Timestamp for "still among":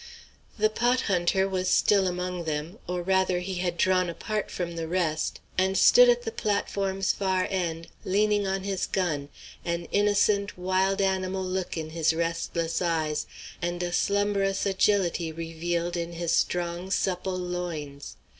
1.69-2.45